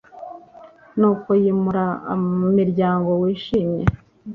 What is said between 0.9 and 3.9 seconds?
nuko yimura umuryango wishimye